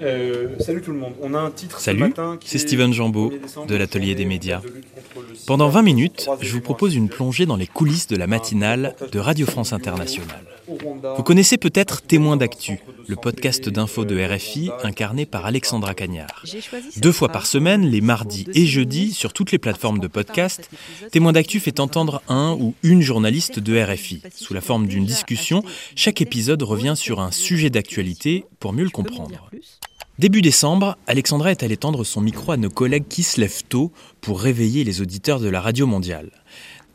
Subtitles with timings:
[0.00, 1.14] Euh, salut tout le monde.
[1.22, 2.12] On a un titre Salut,
[2.44, 3.32] c'est Steven Jambeau
[3.66, 4.60] de l'Atelier des médias.
[5.46, 9.18] Pendant 20 minutes, je vous propose une plongée dans les coulisses de la matinale de
[9.18, 10.44] Radio France Internationale.
[11.16, 16.44] Vous connaissez peut-être Témoin d'actu, le podcast d'infos de RFI incarné par Alexandra Cagnard.
[16.98, 20.70] Deux fois par semaine, les mardis et jeudis, sur toutes les plateformes de podcast,
[21.10, 24.22] Témoin d'actu fait entendre un ou une journaliste de RFI.
[24.34, 25.64] Sous la forme d'une discussion,
[25.96, 29.50] chaque épisode revient sur un sujet d'actualité pour mieux le comprendre.
[30.18, 33.92] Début décembre, Alexandra est allée tendre son micro à nos collègues qui se lèvent tôt
[34.20, 36.30] pour réveiller les auditeurs de la radio mondiale.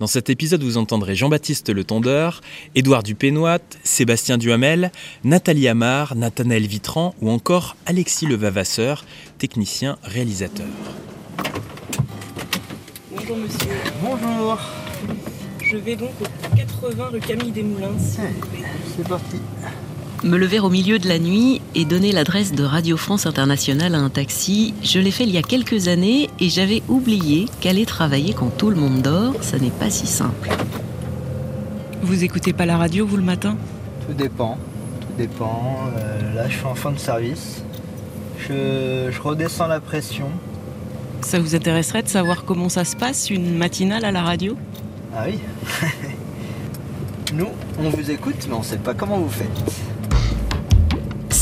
[0.02, 2.42] Dans cet épisode, vous entendrez Jean-Baptiste Le Tondeur,
[2.76, 4.92] Édouard Dupénoit, Sébastien Duhamel,
[5.24, 9.06] Nathalie Amar, Nathanaël Vitran ou encore Alexis Levavasseur,
[9.38, 10.68] technicien réalisateur.
[13.10, 13.72] Bonjour monsieur.
[14.02, 14.60] Bonjour.
[15.64, 17.98] Je vais donc au 80 rue Camille Desmoulins.
[18.98, 19.38] C'est parti
[20.24, 24.00] me lever au milieu de la nuit et donner l'adresse de Radio France Internationale à
[24.00, 28.34] un taxi, je l'ai fait il y a quelques années et j'avais oublié qu'aller travailler
[28.34, 30.50] quand tout le monde dort, ça n'est pas si simple.
[32.02, 33.58] Vous écoutez pas la radio, vous, le matin?
[34.08, 34.58] Tout dépend.
[35.02, 35.78] Tout dépend.
[35.98, 37.64] Euh, là, je suis en fin de service.
[38.40, 40.28] Je, je redescends la pression.
[41.22, 44.58] Ça vous intéresserait de savoir comment ça se passe, une matinale à la radio?
[45.16, 45.40] Ah oui
[47.34, 47.48] Nous,
[47.80, 49.93] on vous écoute, mais on sait pas comment vous faites.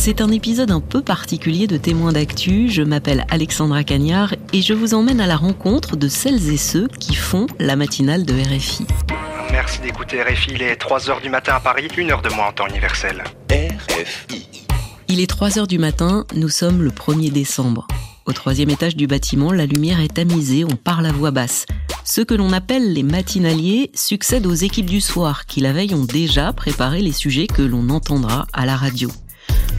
[0.04, 2.70] C'est un épisode un peu particulier de Témoins d'actu.
[2.70, 6.88] Je m'appelle Alexandra Cagnard et je vous emmène à la rencontre de celles et ceux
[6.88, 8.88] qui font la matinale de RFI.
[9.52, 10.54] Merci d'écouter RFI.
[10.56, 13.24] Il est 3h du matin à Paris, une heure de moins en temps universel.
[13.52, 14.66] RFI.
[15.08, 17.88] Il est 3h du matin, nous sommes le 1er décembre.
[18.26, 21.68] Au troisième étage du bâtiment, la lumière est tamisée, on parle à voix basse.
[22.06, 26.06] Ceux que l'on appelle les matinaliers succèdent aux équipes du soir qui la veille ont
[26.06, 29.12] déjà préparé les sujets que l'on entendra à la radio.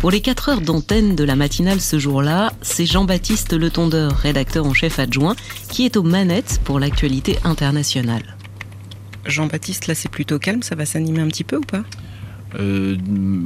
[0.03, 4.67] Pour les 4 heures d'antenne de la matinale ce jour-là, c'est Jean-Baptiste Le Tondeur, rédacteur
[4.67, 5.37] en chef adjoint,
[5.69, 8.37] qui est aux manettes pour l'actualité internationale.
[9.27, 11.85] Jean-Baptiste, là c'est plutôt calme, ça va s'animer un petit peu ou pas?
[12.59, 12.97] Euh,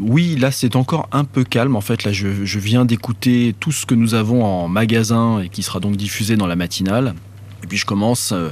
[0.00, 1.77] oui, là c'est encore un peu calme.
[1.77, 5.50] En fait, là je, je viens d'écouter tout ce que nous avons en magasin et
[5.50, 7.15] qui sera donc diffusé dans la matinale.
[7.65, 8.49] Et puis je commence euh,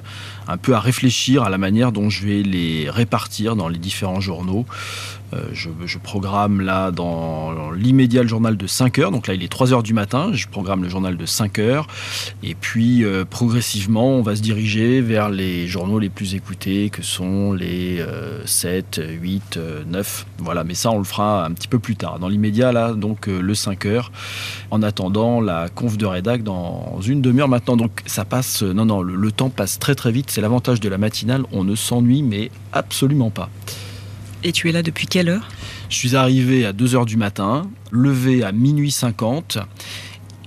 [0.49, 4.21] un peu à réfléchir à la manière dont je vais les répartir dans les différents
[4.21, 4.66] journaux.
[5.34, 9.10] Euh, je, programme là dans l'immédiat le journal de 5 heures.
[9.10, 10.31] Donc là, il est 3 heures du matin.
[10.32, 11.87] Je programme le journal de 5 heures.
[12.43, 17.03] Et puis, euh, progressivement, on va se diriger vers les journaux les plus écoutés, que
[17.03, 18.05] sont les
[18.44, 20.26] 7, 8, 9.
[20.38, 22.19] Voilà, mais ça, on le fera un petit peu plus tard.
[22.19, 24.12] Dans l'immédiat, là, donc le 5 heures.
[24.71, 27.76] En attendant la conf de rédac dans une demi-heure maintenant.
[27.76, 28.62] Donc ça passe.
[28.62, 31.77] Non, non, le temps passe très très vite c'est l'avantage de la matinale, on ne
[31.77, 33.50] s'ennuie mais absolument pas.
[34.43, 35.49] Et tu es là depuis quelle heure?
[35.89, 39.59] Je suis arrivé à 2h du matin, levé à minuit 50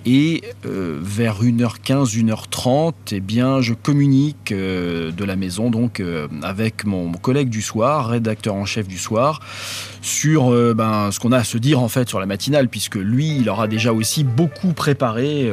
[0.07, 6.29] et euh, vers 1h15, 1h30, eh bien, je communique euh, de la maison donc euh,
[6.44, 9.41] avec mon, collègue du soir, rédacteur en chef du soir,
[10.01, 13.38] sur ben, ce qu'on a à se dire en fait sur la matinale, puisque lui,
[13.38, 15.51] il aura déjà aussi beaucoup préparé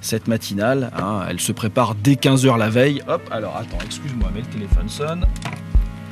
[0.00, 0.90] cette matinale.
[0.96, 1.20] Hein.
[1.28, 3.02] Elle se prépare dès 15h la veille.
[3.06, 5.26] Hop, alors attends, excuse-moi, mais le téléphone sonne.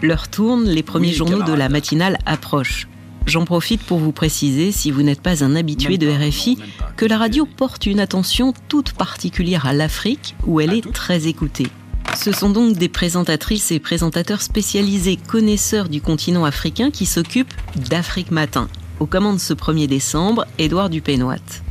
[0.02, 2.89] L'heure tourne, les premiers journaux de la matinale approchent.
[3.26, 6.58] J'en profite pour vous préciser, si vous n'êtes pas un habitué de RFI,
[6.97, 11.69] que la radio porte une attention toute particulière à l'Afrique, où elle est très écoutée.
[12.16, 18.30] Ce sont donc des présentatrices et présentateurs spécialisés connaisseurs du continent africain qui s'occupent d'Afrique
[18.30, 18.69] Matin.
[18.98, 21.62] Aux commandes ce 1er décembre, Édouard Dupénoit.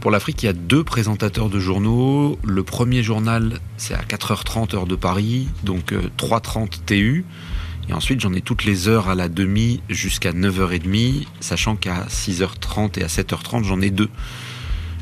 [0.00, 2.38] Pour l'Afrique, il y a deux présentateurs de journaux.
[2.44, 7.24] Le premier journal, c'est à 4h30 heure de Paris, donc 3h30 euh, TU.
[7.88, 12.98] Et ensuite, j'en ai toutes les heures à la demi jusqu'à 9h30, sachant qu'à 6h30
[12.98, 14.08] et à 7h30, j'en ai deux.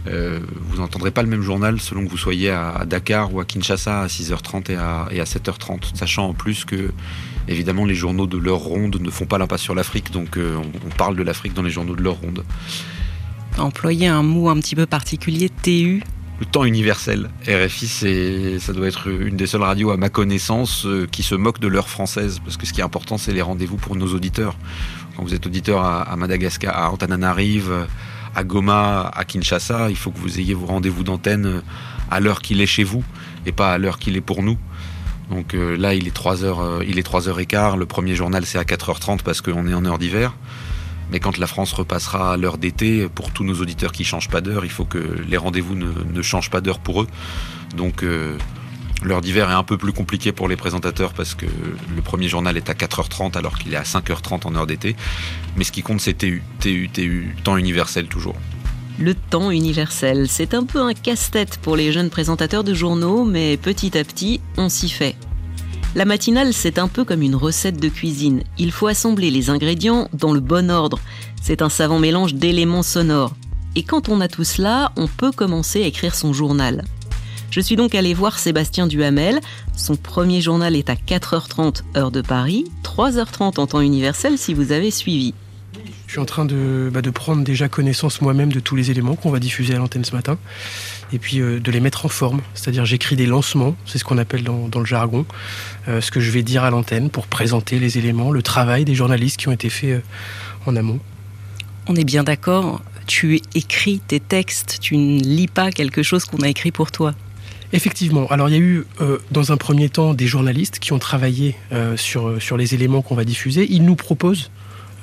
[0.08, 3.44] Euh, vous n'entendrez pas le même journal selon que vous soyez à, Dakar ou à
[3.44, 6.90] Kinshasa à 6h30 et à, 7h30, sachant en plus que,
[7.46, 10.90] évidemment, les journaux de l'heure ronde ne font pas l'impasse sur l'Afrique, donc euh, on,
[10.96, 12.44] parle de l'Afrique dans les journaux de l'heure ronde.
[13.58, 16.02] Employer un mot un petit peu particulier, TU,
[16.42, 17.30] le temps universel.
[17.46, 21.36] RFI, c'est, ça doit être une des seules radios à ma connaissance euh, qui se
[21.36, 24.08] moque de l'heure française, parce que ce qui est important, c'est les rendez-vous pour nos
[24.08, 24.56] auditeurs.
[25.16, 27.86] Quand vous êtes auditeur à, Madagascar, à Antananarive,
[28.34, 31.62] à Goma, à Kinshasa, il faut que vous ayez vos rendez-vous d'antenne
[32.10, 33.04] à l'heure qu'il est chez vous
[33.46, 34.58] et pas à l'heure qu'il est pour nous.
[35.30, 37.78] Donc euh, là, il est 3h, euh, il est 3h15.
[37.78, 40.34] Le premier journal, c'est à 4h30 parce qu'on est en heure d'hiver.
[41.12, 44.30] Mais quand la France repassera à l'heure d'été, pour tous nos auditeurs qui ne changent
[44.30, 47.06] pas d'heure, il faut que les rendez-vous ne, changent pas d'heure pour eux.
[47.76, 48.38] Donc euh,
[49.02, 51.44] l'heure d'hiver est un peu plus compliquée pour les présentateurs parce que
[51.94, 54.96] le premier journal est à 4h30 alors qu'il est à 5h30 en heure d'été.
[55.58, 58.36] Mais ce qui compte, c'est TU, TU, TU, temps universel toujours.
[58.98, 63.58] Le temps universel, c'est un peu un casse-tête pour les jeunes présentateurs de journaux, mais
[63.58, 65.16] petit à petit, on s'y fait.
[65.94, 68.44] La matinale, c'est un peu comme une recette de cuisine.
[68.56, 70.98] Il faut assembler les ingrédients dans le bon ordre.
[71.42, 73.34] C'est un savant mélange d'éléments sonores.
[73.76, 76.84] Et quand on a tout cela, on peut commencer à écrire son journal.
[77.50, 79.40] Je suis donc allé voir Sébastien Duhamel.
[79.76, 84.72] Son premier journal est à 4h30 heure de Paris, 3h30 en temps universel si vous
[84.72, 85.34] avez suivi.
[86.12, 89.16] Je suis en train de, bah, de prendre déjà connaissance moi-même de tous les éléments
[89.16, 90.36] qu'on va diffuser à l'antenne ce matin
[91.10, 92.42] et puis euh, de les mettre en forme.
[92.52, 95.24] C'est-à-dire j'écris des lancements, c'est ce qu'on appelle dans, le jargon,
[95.88, 98.94] euh, ce que je vais dire à l'antenne pour présenter les éléments, le travail des
[98.94, 100.00] journalistes qui ont été faits euh,
[100.66, 101.00] en amont.
[101.86, 106.42] On est bien d'accord, tu écris tes textes, tu ne lis pas quelque chose qu'on
[106.42, 107.14] a écrit pour toi.
[107.72, 108.26] Effectivement.
[108.26, 108.84] Alors il y a eu
[109.30, 111.56] dans un premier temps des journalistes qui ont travaillé
[111.96, 113.66] sur, sur les éléments qu'on va diffuser.
[113.70, 114.50] Ils nous proposent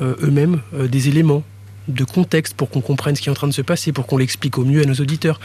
[0.01, 1.43] eux-mêmes euh, des éléments
[1.87, 4.17] de contexte pour qu'on comprenne ce qui est en train de se passer, pour qu'on
[4.17, 5.39] l'explique au mieux à nos auditeurs.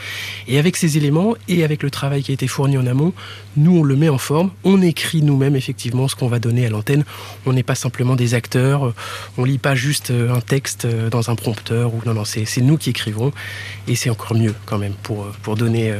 [0.47, 3.13] Et avec ces éléments et avec le travail qui a été fourni en amont,
[3.57, 6.69] nous, on le met en forme, on écrit nous-mêmes effectivement ce qu'on va donner à
[6.69, 7.03] l'antenne.
[7.47, 8.93] On n'est pas simplement des acteurs,
[9.37, 12.77] on lit pas juste euh, un texte dans un prompteur, ou non, non, c'est nous
[12.77, 13.31] qui écrivons,
[13.87, 15.95] et c'est encore mieux quand même pour, pour donner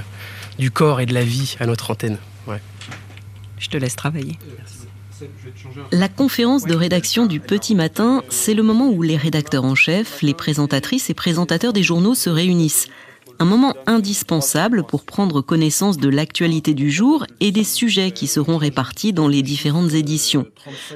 [0.59, 2.17] du corps et de la vie à notre antenne.
[2.47, 2.61] Ouais.
[3.57, 4.37] Je te laisse travailler.
[5.91, 10.21] La conférence de rédaction du petit matin, c'est le moment où les rédacteurs en chef,
[10.21, 12.87] les présentatrices et présentateurs des journaux se réunissent.
[13.39, 18.57] Un moment indispensable pour prendre connaissance de l'actualité du jour et des sujets qui seront
[18.57, 20.45] répartis dans les différentes éditions.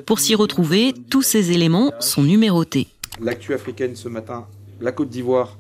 [0.06, 2.88] Pour s'y retrouver, tous ces éléments sont numérotés.
[3.22, 4.48] L'actu africaine ce matin,
[4.80, 5.58] la Côte d'Ivoire,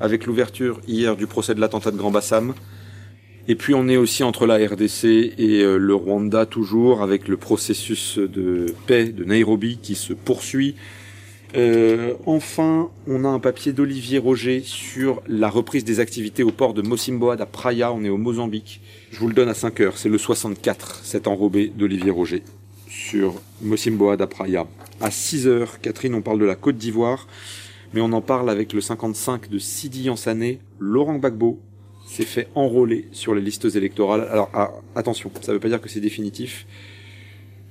[0.00, 2.54] avec l'ouverture hier du procès de l'attentat de Grand Bassam,
[3.46, 7.36] et puis on est aussi entre la RDC et euh, le Rwanda toujours avec le
[7.36, 10.76] processus de paix de Nairobi qui se poursuit.
[11.56, 16.74] Euh, enfin, on a un papier d'Olivier Roger sur la reprise des activités au port
[16.74, 18.80] de Mosimboa à Praia, on est au Mozambique.
[19.12, 22.42] Je vous le donne à 5 heures, c'est le 64, cet enrobé d'Olivier Roger
[22.88, 24.66] sur Mosimboa à Praia.
[25.00, 27.28] À 6 heures, Catherine, on parle de la Côte d'Ivoire,
[27.92, 31.60] mais on en parle avec le 55 de Sidi Ansané, Laurent Gbagbo,
[32.14, 34.28] s'est fait enrôler sur les listes électorales.
[34.30, 36.66] Alors ah, attention, ça ne veut pas dire que c'est définitif,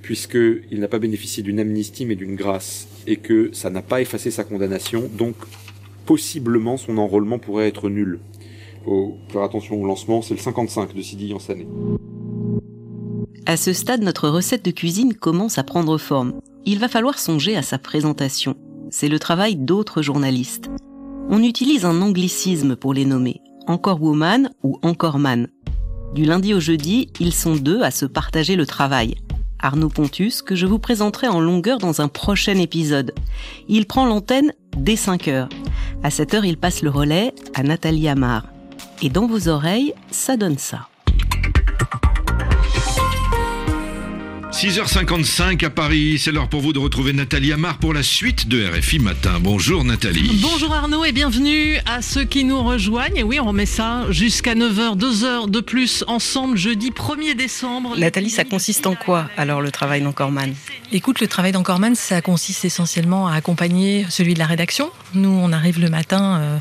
[0.01, 4.31] puisqu'il n'a pas bénéficié d'une amnistie mais d'une grâce, et que ça n'a pas effacé
[4.31, 5.35] sa condamnation, donc
[6.05, 8.19] possiblement son enrôlement pourrait être nul.
[8.83, 11.65] Faut faire attention au lancement, c'est le 55 de Sidi Yansané.
[13.45, 16.33] À ce stade, notre recette de cuisine commence à prendre forme.
[16.65, 18.55] Il va falloir songer à sa présentation.
[18.89, 20.69] C'est le travail d'autres journalistes.
[21.29, 25.47] On utilise un anglicisme pour les nommer encore woman ou encore man.
[26.13, 29.15] Du lundi au jeudi, ils sont deux à se partager le travail.
[29.59, 33.13] Arnaud Pontus, que je vous présenterai en longueur dans un prochain épisode.
[33.69, 35.49] Il prend l'antenne dès 5 heures.
[36.03, 38.45] À 7 heures, il passe le relais à Nathalie Amar.
[39.01, 40.87] Et dans vos oreilles, ça donne ça.
[44.53, 48.63] 6h55 à Paris, c'est l'heure pour vous de retrouver Nathalie Amar pour la suite de
[48.63, 49.39] RFI Matin.
[49.41, 50.39] Bonjour Nathalie.
[50.43, 53.17] Bonjour Arnaud et bienvenue à ceux qui nous rejoignent.
[53.17, 57.97] Et oui, on remet ça jusqu'à 9h, 2 heures de plus ensemble jeudi 1er décembre.
[57.97, 60.53] Nathalie, ça consiste en quoi alors le travail d'Encorman
[60.91, 64.91] Écoute, le travail d'Encorman, ça consiste essentiellement à accompagner celui de la rédaction.
[65.15, 66.59] Nous, on arrive le matin.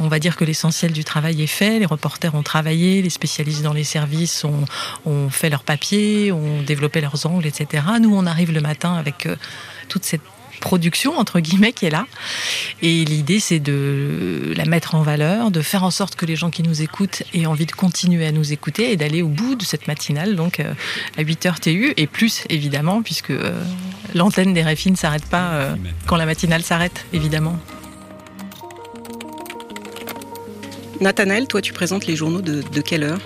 [0.00, 1.78] On va dire que l'essentiel du travail est fait.
[1.78, 7.00] Les reporters ont travaillé, les spécialistes dans les services ont, fait leurs papiers, ont développé
[7.00, 7.84] leurs angles, etc.
[8.00, 9.36] Nous, on arrive le matin avec euh,
[9.88, 10.22] toute cette
[10.60, 12.06] production entre guillemets qui est là
[12.82, 16.50] et l'idée c'est de la mettre en valeur de faire en sorte que les gens
[16.50, 19.64] qui nous écoutent aient envie de continuer à nous écouter et d'aller au bout de
[19.64, 20.74] cette matinale donc euh,
[21.16, 23.58] à 8h TU et plus évidemment puisque euh,
[24.14, 27.58] l'antenne des RFI ne s'arrête pas quand la matinale s'arrête évidemment
[31.00, 33.18] Nathanaël, toi, tu présentes les journaux de, quelle heure?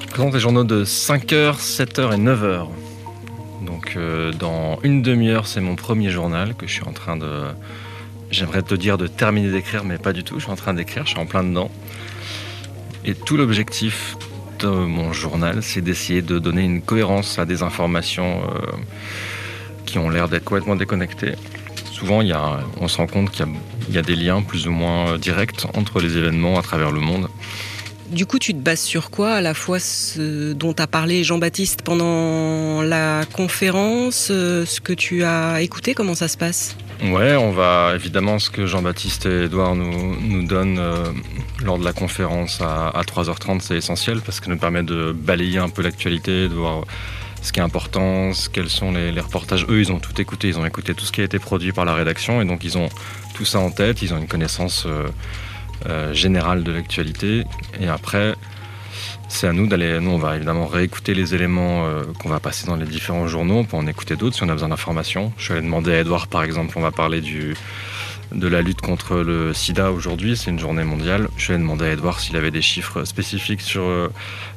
[0.00, 2.66] Je présente les journaux de 5h, 7h et 9h.
[3.64, 7.44] Donc, euh, dans une demi-heure, c'est mon premier journal que je suis en train de.
[8.32, 10.38] J'aimerais te dire de terminer d'écrire, mais pas du tout.
[10.38, 11.70] Je suis en train d'écrire, je suis en plein dedans.
[13.04, 14.16] Et tout l'objectif
[14.58, 18.72] de mon journal, c'est d'essayer de donner une cohérence à des informations euh,
[19.86, 21.34] qui ont l'air d'être complètement déconnectées
[21.94, 22.34] souvent, il y
[22.80, 23.46] on se rend compte qu'il
[23.90, 27.28] y, a des liens plus ou moins directs entre les événements à travers le monde.
[28.10, 31.82] Du coup, tu te bases sur quoi À la fois ce dont a parlé Jean-Baptiste
[31.82, 36.76] pendant la conférence, euh, ce que tu as écouté, comment ça se passe?
[37.02, 41.06] Ouais, on va évidemment ce que Jean-Baptiste et Edouard nous, nous donnent euh,
[41.64, 45.12] lors de la conférence à, à 3h30, c'est essentiel parce que ça nous permet de
[45.12, 46.84] balayer un peu l'actualité, de voir
[47.44, 49.66] ce qui est important, quels sont les, reportages.
[49.68, 51.84] Eux, ils ont tout écouté, ils ont écouté tout ce qui a été produit par
[51.84, 52.88] la rédaction et donc ils ont
[53.34, 57.44] tout ça en tête, ils ont une connaissance euh, générale de l'actualité.
[57.78, 58.34] Et après,
[59.28, 60.00] c'est à nous d'aller.
[60.00, 61.86] Nous, on va évidemment réécouter les éléments
[62.18, 63.58] qu'on va passer dans les différents journaux.
[63.58, 65.32] On peut en écouter d'autres si on a besoin d'informations.
[65.36, 67.54] Je vais demander à Edouard, par exemple, on va parler du,
[68.32, 71.28] de la lutte contre le sida aujourd'hui, c'est une journée mondiale.
[71.36, 74.08] Je vais demander à Edouard s'il avait des chiffres spécifiques sur euh,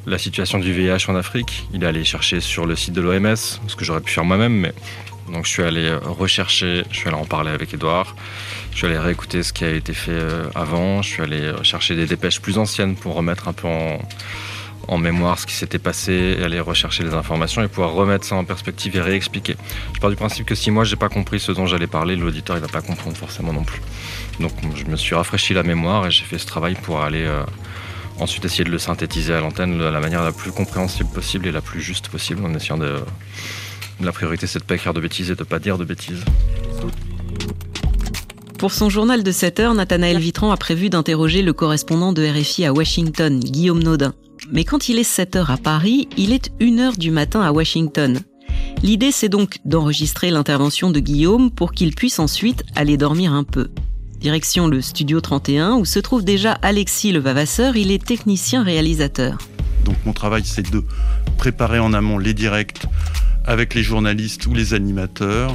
[0.06, 1.68] la situation du VIH en Afrique.
[1.74, 4.54] Il est allé chercher sur le site de l'OMS, ce que j'aurais pu faire moi-même,
[4.54, 4.74] mais
[5.32, 8.16] donc je suis allé rechercher, je suis allé en parler avec Edouard,
[8.72, 11.96] je suis allé réécouter ce qui a été fait euh, avant, je suis allé chercher
[11.96, 14.00] des dépêches plus anciennes pour remettre un peu en,
[14.88, 18.46] en mémoire ce qui s'était passé, aller rechercher les informations et pouvoir remettre ça en
[18.46, 19.56] perspective et réexpliquer.
[19.94, 22.58] Je pars du principe que si moi j'ai pas compris ce dont j'allais parler, l'auditeur
[22.58, 23.82] il va pas comprendre forcément non plus.
[24.40, 27.44] Donc je me suis rafraîchi la mémoire et j'ai fait ce travail pour aller euh,
[28.20, 31.52] ensuite essayer de le synthétiser à l'antenne de la manière la plus compréhensible possible et
[31.52, 32.96] la plus juste possible en essayant de...
[34.00, 36.24] La priorité c'est de pas écrire de bêtises et de pas dire de bêtises.
[38.60, 42.66] Pour son journal de 7 heures, Nathanaël Vitran a prévu d'interroger le correspondant de RFI
[42.66, 44.14] à Washington, Guillaume Naudin.
[44.52, 47.52] Mais quand il est 7 heures à Paris, il est 1 heure du matin à
[47.52, 48.20] Washington.
[48.82, 53.70] L'idée, c'est donc d'enregistrer l'intervention de Guillaume pour qu'il puisse ensuite aller dormir un peu.
[54.20, 59.38] Direction le studio 31 où se trouve déjà Alexis le Vavasseur, il est technicien réalisateur.
[59.86, 60.84] Donc mon travail c'est de
[61.38, 62.82] préparer en amont les directs
[63.46, 65.54] avec les journalistes ou les animateurs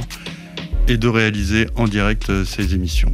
[0.87, 3.13] et de réaliser en direct euh, ces émissions.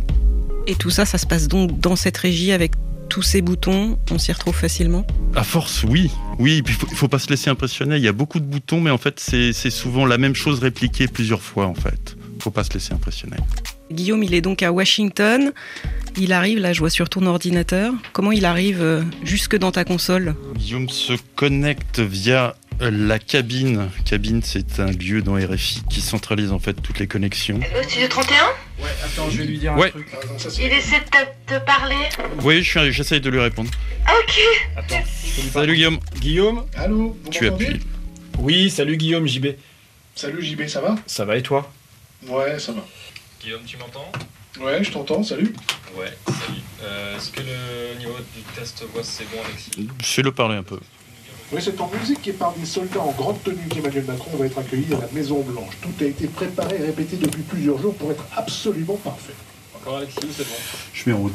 [0.68, 2.74] Et tout ça, ça se passe donc dans cette régie avec
[3.10, 6.12] tous ces boutons, on s'y retrouve facilement À force, oui.
[6.38, 7.98] Oui, il faut, faut pas se laisser impressionner.
[7.98, 11.08] Il y a beaucoup de boutons, mais en fait, c'est souvent la même chose répliquée
[11.08, 12.16] plusieurs fois, en fait.
[12.40, 13.38] faut pas se laisser impressionner.
[13.92, 15.52] Guillaume, il est donc à Washington.
[16.18, 17.94] Il arrive, là je vois sur ton ordinateur.
[18.14, 20.36] Comment il arrive euh, jusque dans ta console?
[20.58, 23.90] Guillaume se connecte via la cabine.
[24.06, 27.60] Cabine, c'est un lieu dans RFI qui centralise en fait toutes les connexions.
[27.76, 28.36] Le studio 31
[28.80, 30.08] Ouais, attends, je vais lui dire un truc.
[30.60, 31.96] Il essaie de te parler
[32.44, 33.70] Oui, j'essaye de lui répondre.
[34.08, 34.40] Ok.
[34.78, 35.04] Attends.
[35.54, 36.00] Salut Guillaume.
[36.20, 37.80] Guillaume Allô Tu appuies.
[38.38, 39.48] Oui, salut Guillaume, JB.
[40.16, 40.96] Salut JB, ça va?
[41.08, 41.72] Ça va et toi?
[42.28, 42.86] Ouais, ça va.
[43.42, 44.12] Guillaume, tu m'entends?
[44.60, 45.54] Ouais, je t'entends, salut.
[45.98, 46.60] Ouais, salut.
[46.84, 49.90] Euh, Est-ce que le niveau du test voix c'est bon, Alexis?
[50.02, 50.80] Fais-le parler un peu.
[51.52, 54.60] Oui, c'est en musique et par des soldats en grande tenue qu'Emmanuel Macron va être
[54.60, 55.78] accueilli à la Maison Blanche.
[55.82, 59.34] Tout a été préparé et répété depuis plusieurs jours pour être absolument parfait.
[59.76, 60.56] Encore Alexis, c'est bon
[60.94, 61.34] Je mets en route.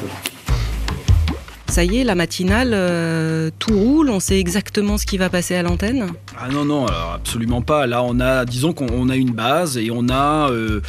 [1.75, 5.56] Ça y est, la matinale, euh, tout roule, on sait exactement ce qui va passer
[5.56, 6.06] à l'antenne
[6.38, 7.88] Ah non, non, alors absolument pas.
[7.88, 10.80] Là, on a, disons qu'on a une base et on a euh,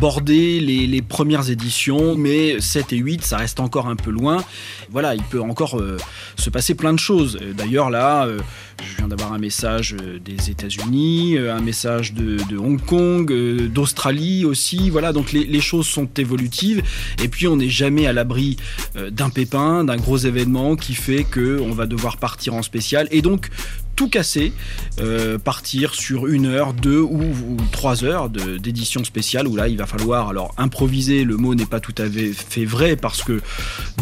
[0.00, 4.44] bordé les, les, premières éditions, mais 7 et 8, ça reste encore un peu loin.
[4.94, 5.96] Voilà, il peut encore euh,
[6.36, 7.36] se passer plein de choses.
[7.56, 8.38] D'ailleurs, là, euh,
[8.80, 13.26] je viens d'avoir un message euh, des États-Unis, un message de, Hong Kong,
[13.72, 14.90] d'Australie aussi.
[14.90, 16.80] Voilà, donc les, les, choses sont évolutives.
[17.20, 18.56] Et puis, on n'est jamais à l'abri
[19.10, 23.08] d'un pépin, d'un gros événement qui fait qu'on va devoir partir en spécial.
[23.10, 23.50] Et donc,
[23.94, 24.52] tout casser,
[25.00, 29.86] euh, partir sur une heure, deux ou, trois heures d'édition spéciale où là il va
[29.86, 31.24] falloir alors improviser.
[31.24, 33.40] Le mot n'est pas tout à fait vrai parce que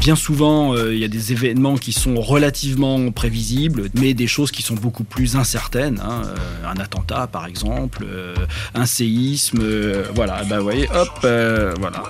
[0.01, 4.51] bien souvent euh, il y a des événements qui sont relativement prévisibles, mais des choses
[4.51, 6.01] qui sont beaucoup plus incertaines.
[6.03, 8.07] Hein, euh, un attentat par exemple,
[8.75, 9.63] un séisme,
[10.15, 10.45] voilà.
[10.45, 12.05] Bah voyez, hop, voilà.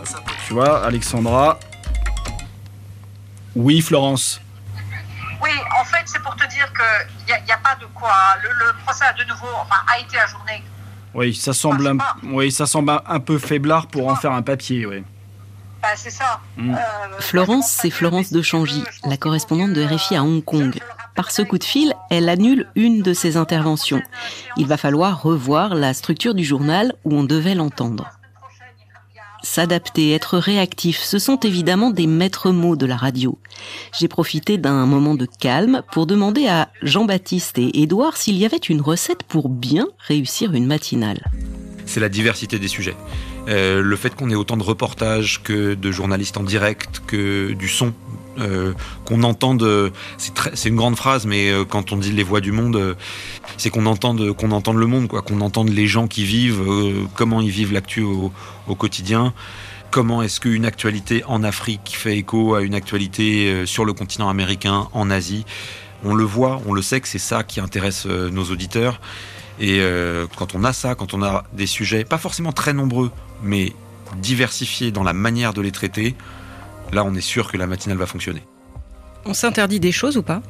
[0.46, 1.58] Tu vois, Alexandra.
[3.54, 4.40] Oui, Florence.
[5.42, 6.22] Oui, en fait, c'est
[7.26, 8.12] qu'il n'y a, a, pas de quoi.
[8.42, 10.62] Le, le, procès a de nouveau, enfin, a été ajourné.
[11.14, 14.86] Oui, ça semble, un, oui, ça semble un peu faiblard pour en faire un papier,
[14.86, 15.04] oui.
[15.82, 16.40] Bah, c'est ça.
[16.56, 16.74] Mmh.
[16.74, 16.76] Euh,
[17.18, 20.78] Florence, c'est Florence de Changy, la correspondante de RFI à Hong Kong.
[21.14, 24.00] Par ce coup de fil, elle annule une de ses interventions.
[24.56, 28.10] Il va falloir revoir la structure du journal où on devait l'entendre.
[29.42, 33.38] S'adapter, être réactif, ce sont évidemment des maîtres mots de la radio.
[33.98, 38.56] J'ai profité d'un moment de calme pour demander à Jean-Baptiste et Édouard s'il y avait
[38.56, 41.24] une recette pour bien réussir une matinale.
[41.92, 42.96] C'est la diversité des sujets.
[43.48, 47.68] Euh, le fait qu'on ait autant de reportages que de journalistes en direct, que du
[47.68, 47.92] son,
[48.38, 48.72] euh,
[49.04, 52.96] qu'on entende, c'est une grande phrase, mais euh, quand on dit les voix du monde,
[53.58, 56.62] c'est qu'on entende, le monde, qu'on entende les gens qui vivent,
[57.14, 58.32] comment ils vivent l'actu au,
[58.68, 59.34] au, quotidien.
[59.90, 64.88] Comment est-ce qu'une actualité en Afrique fait écho à une actualité sur le continent américain,
[64.94, 65.44] en Asie
[66.04, 68.98] On le voit, on le sait que c'est ça qui intéresse nos auditeurs.
[69.60, 73.10] Et euh, quand on a ça, quand on a des sujets, pas forcément très nombreux,
[73.42, 73.72] mais
[74.20, 76.14] diversifiés dans la manière de les traiter,
[76.92, 78.42] là on est sûr que la matinale va fonctionner.
[79.24, 80.42] On s'interdit des choses ou pas?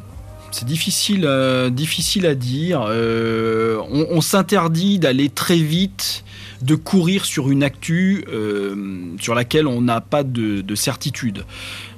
[0.50, 2.84] C'est difficile, euh, difficile à dire.
[2.86, 6.24] Euh, on, on s'interdit d'aller très vite,
[6.60, 11.44] de courir sur une actu euh, sur laquelle on n'a pas de, de certitude.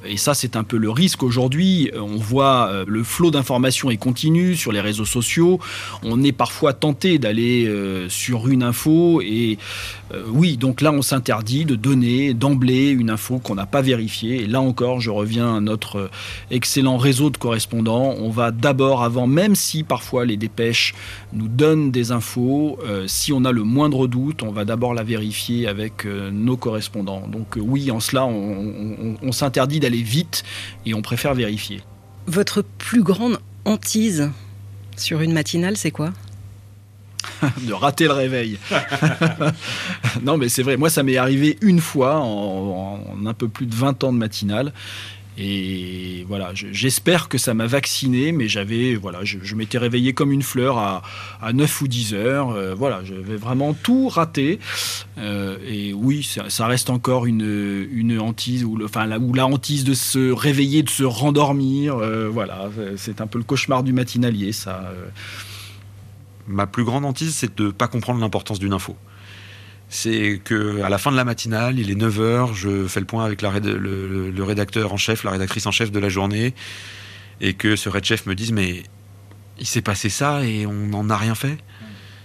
[0.06, 1.90] Et ça, c'est un peu le risque aujourd'hui.
[1.94, 5.58] On voit euh, le flot d'informations est continu sur les réseaux sociaux.
[6.02, 9.58] On est parfois tenté d'aller euh, sur une info et
[10.12, 14.42] euh, oui, donc là, on s'interdit de donner d'emblée une info qu'on n'a pas vérifiée.
[14.42, 16.10] Et là encore, je reviens à notre
[16.50, 18.14] excellent réseau de correspondants.
[18.18, 20.94] On va d'abord, avant, même si parfois les dépêches
[21.32, 25.66] nous donnent des infos, si on a le moindre doute, on va d'abord la vérifier
[25.66, 27.26] avec nos correspondants.
[27.28, 30.44] Donc oui, en cela, on s'interdit d'aller vite
[30.86, 31.82] et on préfère vérifier.
[32.26, 34.30] Votre plus grande hantise
[34.96, 36.12] sur une matinale, c'est quoi?
[37.62, 38.58] De rater le réveil.
[40.22, 40.76] non, mais c'est vrai.
[40.76, 44.18] Moi, ça m'est arrivé une fois en, en, un peu plus de 20 ans de
[44.18, 44.72] matinale.
[45.36, 50.42] Et voilà, j'espère que ça m'a vacciné, mais j'avais, voilà, je, m'étais réveillé comme une
[50.42, 51.02] fleur à,
[51.52, 52.50] 9 ou 10 heures.
[52.50, 54.60] Euh, voilà, j'avais vraiment tout raté.
[55.18, 59.84] Euh, et oui, ça, reste encore une, une hantise, ou, enfin, la, ou la hantise
[59.84, 61.96] de se réveiller, de se rendormir.
[61.96, 64.92] Euh, voilà, c'est un peu le cauchemar du matinalier, ça.
[66.46, 68.96] Ma plus grande hantise, c'est de ne pas comprendre l'importance d'une info
[69.94, 73.24] c'est que à la fin de la matinale, il est 9h, je fais le point
[73.24, 76.52] avec le, rédacteur en chef, la rédactrice en chef de la journée,
[77.40, 78.82] et que ce red chef me dise mais
[79.60, 81.58] il s'est passé ça et on n'en a rien fait.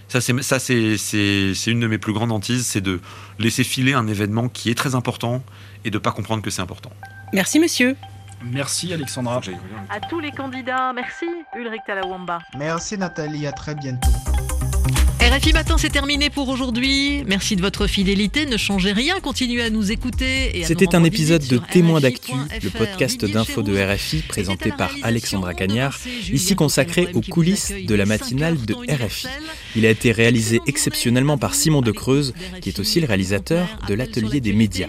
[0.08, 3.00] Ça, c'est, ça c'est, c'est, une de mes plus grandes hantises, c'est de
[3.38, 5.40] laisser filer un événement qui est très important
[5.84, 6.90] et de ne pas comprendre que c'est important.
[7.32, 7.94] Merci monsieur.
[8.42, 9.40] Merci Alexandra.
[9.88, 12.40] À tous les candidats, merci Ulrich Talawamba.
[12.58, 14.10] Merci Nathalie, à très bientôt.
[15.20, 17.24] RFI Matin, c'est terminé pour aujourd'hui.
[17.26, 18.46] Merci de votre fidélité.
[18.46, 20.62] Ne changez rien, continuez à nous écouter.
[20.64, 25.98] C'était un épisode de Témoins d'actu, le podcast d'infos de RFI présenté par Alexandra Cagnard,
[26.32, 29.26] ici consacré aux coulisses de la matinale de RFI.
[29.76, 33.94] Il a été réalisé exceptionnellement par Simon de Creuse, qui est aussi le réalisateur de
[33.94, 34.88] l'atelier des médias.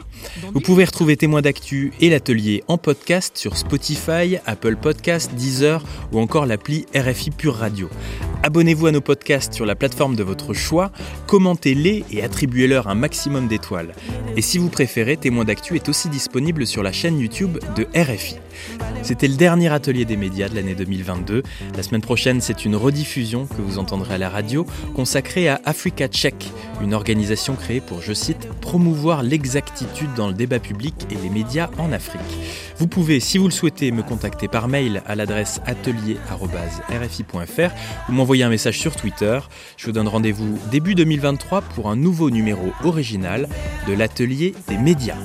[0.53, 6.19] Vous pouvez retrouver Témoins d'actu et l'atelier en podcast sur Spotify, Apple Podcasts, Deezer ou
[6.19, 7.89] encore l'appli RFI Pure Radio.
[8.43, 10.91] Abonnez-vous à nos podcasts sur la plateforme de votre choix,
[11.27, 13.93] commentez-les et attribuez-leur un maximum d'étoiles.
[14.35, 18.37] Et si vous préférez, Témoins d'actu est aussi disponible sur la chaîne YouTube de RFI.
[19.03, 21.43] C'était le dernier atelier des médias de l'année 2022.
[21.75, 26.07] La semaine prochaine, c'est une rediffusion que vous entendrez à la radio consacrée à Africa
[26.07, 31.29] Check, une organisation créée pour, je cite, promouvoir l'exactitude dans le débat public et les
[31.29, 32.21] médias en Afrique.
[32.77, 37.71] Vous pouvez, si vous le souhaitez, me contacter par mail à l'adresse atelier.rfi.fr
[38.09, 39.39] ou m'envoyer un message sur Twitter.
[39.77, 43.47] Je vous donne rendez-vous début 2023 pour un nouveau numéro original
[43.87, 45.17] de l'atelier des médias.